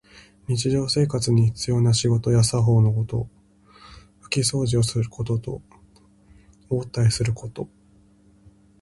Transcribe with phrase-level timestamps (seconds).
[0.47, 3.29] 日常生活に必要な仕事や作法のこと。
[4.19, 5.61] ふきそうじをすることと、
[6.71, 7.69] 応対すること。